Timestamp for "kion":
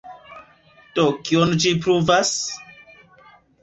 1.29-1.55